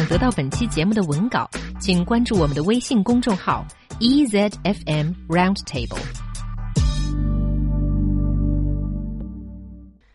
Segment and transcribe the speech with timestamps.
[0.00, 1.48] 想得到本期节目的文稿，
[1.80, 3.64] 请关注我们的微信公众号
[4.00, 6.00] EZFM Roundtable。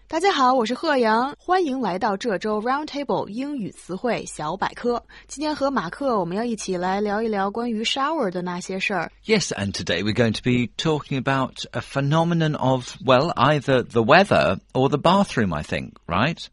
[0.07, 5.01] 大家好，我是贺阳，欢迎来到这周 Roundtable 英语词汇小百科。
[5.29, 9.09] 今天和马克，我们要一起来聊一聊关于 shower 的那些事儿。
[9.25, 14.01] Yes, and today we're going to be talking about a phenomenon of, well, either the
[14.01, 16.45] weather or the bathroom, I think, right?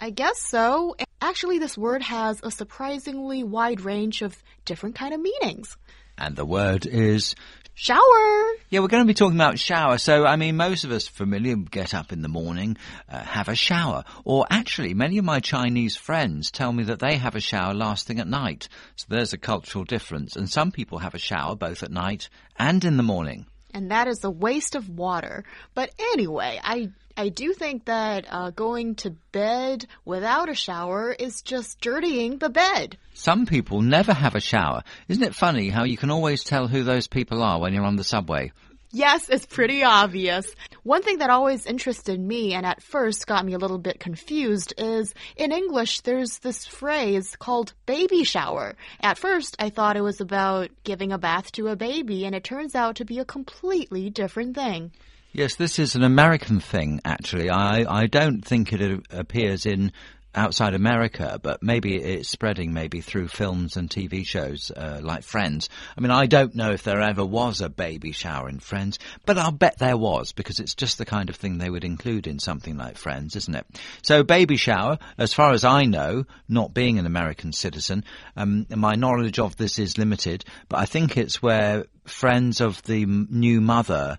[0.00, 0.96] I guess so.
[1.20, 5.76] Actually, this word has a surprisingly wide range of different kind of meanings.
[6.16, 7.34] And the word is
[7.74, 8.52] Shower.
[8.68, 9.96] Yeah, we're going to be talking about shower.
[9.96, 12.76] So, I mean, most of us familiar get up in the morning,
[13.08, 14.04] uh, have a shower.
[14.24, 18.06] Or actually, many of my Chinese friends tell me that they have a shower last
[18.06, 18.68] thing at night.
[18.96, 20.36] So there's a cultural difference.
[20.36, 22.28] And some people have a shower both at night
[22.58, 23.46] and in the morning.
[23.72, 25.44] And that is a waste of water.
[25.74, 31.42] But anyway, I I do think that uh, going to bed without a shower is
[31.42, 32.96] just dirtying the bed.
[33.12, 34.84] Some people never have a shower.
[35.08, 37.96] Isn't it funny how you can always tell who those people are when you're on
[37.96, 38.52] the subway?
[38.92, 40.52] Yes, it's pretty obvious.
[40.82, 44.74] One thing that always interested me and at first got me a little bit confused
[44.76, 48.74] is in English there's this phrase called baby shower.
[49.00, 52.42] At first I thought it was about giving a bath to a baby and it
[52.42, 54.90] turns out to be a completely different thing.
[55.32, 57.50] Yes, this is an American thing, actually.
[57.50, 59.92] I, I don't think it appears in
[60.34, 65.68] outside America, but maybe it's spreading maybe through films and TV shows uh, like Friends.
[65.96, 69.38] I mean, I don't know if there ever was a baby shower in Friends, but
[69.38, 72.38] I'll bet there was because it's just the kind of thing they would include in
[72.38, 73.66] something like Friends, isn't it?
[74.02, 78.04] So, baby shower, as far as I know, not being an American citizen,
[78.36, 83.06] um, my knowledge of this is limited, but I think it's where friends of the
[83.06, 84.18] new mother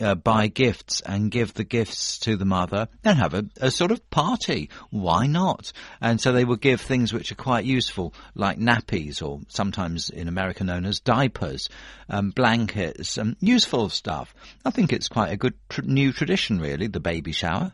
[0.00, 3.90] uh, buy gifts and give the gifts to the mother and have a, a, sort
[3.90, 4.70] of party.
[4.90, 5.72] Why not?
[6.00, 10.28] And so they will give things which are quite useful, like nappies, or sometimes in
[10.28, 11.68] America known as diapers,
[12.08, 14.34] um, blankets, um, useful stuff.
[14.64, 17.72] I think it's quite a good tr new tradition, really, the baby shower.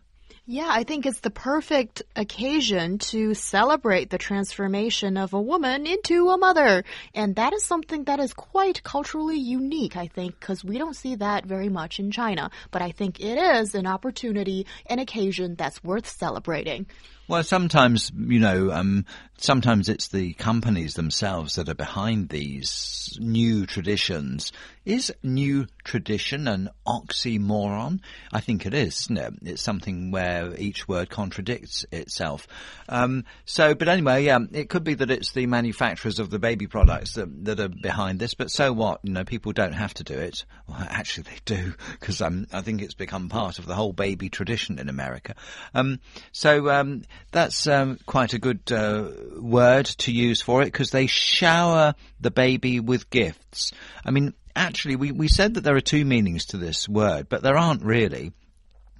[0.49, 6.29] Yeah, I think it's the perfect occasion to celebrate the transformation of a woman into
[6.31, 6.85] a mother.
[7.17, 11.17] And that is something that is quite culturally unique, I think, because we don't see
[11.17, 12.53] that very much in China.
[12.71, 16.87] But I think it is an opportunity, an occasion that's worth celebrating.
[17.27, 19.05] Well, sometimes, you know, um,
[19.39, 24.53] sometimes it's the companies themselves that are behind these new traditions.
[24.87, 27.99] Is new tradition an oxymoron?
[28.33, 29.35] I think it is, isn't it?
[29.43, 32.47] It's something where each word contradicts itself.
[32.89, 36.69] Um, so, but anyway, yeah, it could be that it's the manufacturers of the baby
[36.69, 39.01] products that, that are behind this, but so what?
[39.03, 40.45] You know, people don't have to do it.
[40.69, 44.29] Well, actually they do, because um, I think it's become part of the whole baby
[44.29, 45.35] tradition in America.
[45.75, 45.99] Um,
[46.31, 47.03] so, um,
[47.33, 52.31] that's um, quite a good uh, word to use for it because they shower the
[52.31, 53.73] baby with gifts.
[54.05, 57.43] I mean, actually, we, we said that there are two meanings to this word, but
[57.43, 58.33] there aren't really.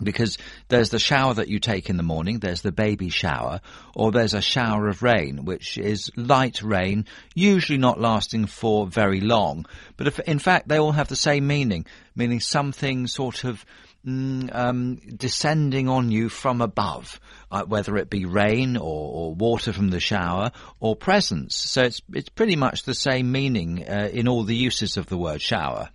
[0.03, 0.37] Because
[0.69, 3.61] there's the shower that you take in the morning, there's the baby shower,
[3.95, 9.21] or there's a shower of rain, which is light rain, usually not lasting for very
[9.21, 9.65] long.
[9.97, 13.65] But if, in fact, they all have the same meaning, meaning something sort of
[14.07, 17.21] um, descending on you from above,
[17.51, 21.57] uh, whether it be rain or, or, water from the shower or presents.
[21.57, 25.19] So it's it's pretty much the same meaning uh, in all the uses of the
[25.19, 25.91] word shower.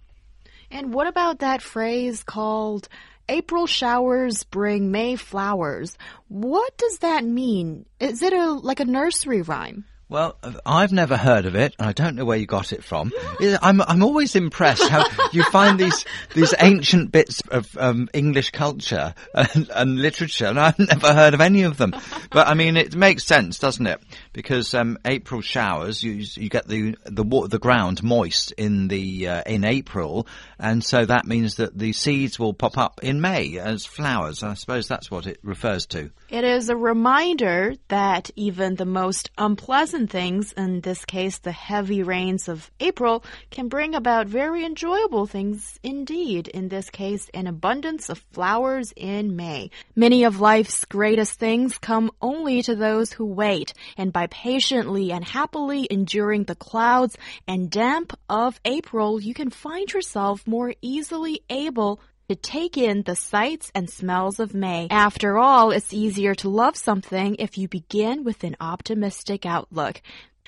[0.69, 2.89] And what about that phrase called
[3.29, 5.97] April showers bring May flowers?
[6.27, 7.85] What does that mean?
[7.99, 9.85] Is it a like a nursery rhyme?
[10.11, 10.35] Well,
[10.65, 11.73] I've never heard of it.
[11.79, 13.13] I don't know where you got it from.
[13.39, 16.03] I'm I'm always impressed how you find these
[16.35, 21.39] these ancient bits of um, English culture and, and, literature, and I've never heard of
[21.39, 21.95] any of them.
[22.29, 24.01] But I mean, it makes sense, doesn't it?
[24.33, 29.43] Because um, April showers, you you get the the the ground moist in the uh,
[29.45, 30.27] in April,
[30.59, 34.43] and so that means that the seeds will pop up in May as flowers.
[34.43, 36.11] I suppose that's what it refers to.
[36.29, 42.03] It is a reminder that even the most unpleasant things, in this case the heavy
[42.03, 46.47] rains of April, can bring about very enjoyable things indeed.
[46.47, 49.71] In this case, an abundance of flowers in May.
[49.95, 55.23] Many of life's greatest things come only to those who wait, and by patiently and
[55.23, 61.99] happily enduring the clouds and damp of April, you can find yourself more easily able
[62.31, 64.87] to take in the sights and smells of May.
[64.89, 70.01] After all, it's easier to love something if you begin with an optimistic outlook.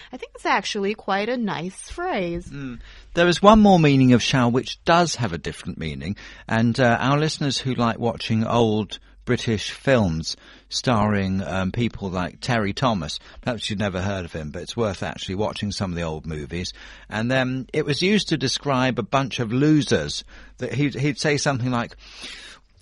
[0.10, 2.48] I think it's actually quite a nice phrase.
[2.48, 2.80] Mm.
[3.16, 6.16] There is one more meaning of shower which does have a different meaning,
[6.48, 10.36] and uh, our listeners who like watching old British films
[10.70, 13.20] starring um, people like Terry Thomas.
[13.42, 16.26] Perhaps you've never heard of him, but it's worth actually watching some of the old
[16.26, 16.74] movies.
[17.10, 20.24] And then it was used to describe a bunch of losers.
[20.58, 21.96] That he'd, he'd say something like,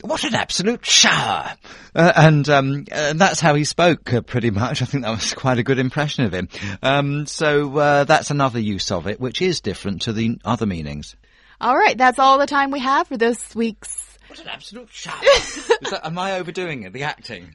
[0.02, 1.54] what an absolute shower!
[1.94, 4.82] Uh, and, um, that's how he spoke, uh, pretty much.
[4.82, 6.50] I think that was quite a good impression of him.
[6.82, 11.16] Um, so uh, that's another use of it, which is different to the other meanings.
[11.60, 14.11] All right, that's all the time we have for this week's.
[14.32, 15.20] What an absolute shower!
[16.06, 16.94] am I overdoing it?
[16.94, 17.54] The acting.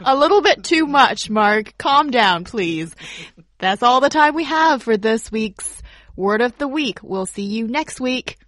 [0.00, 1.78] a little bit too much, Mark.
[1.78, 2.96] Calm down, please.
[3.58, 5.80] That's all the time we have for this week's
[6.16, 6.98] Word of the Week.
[7.04, 8.39] We'll see you next week.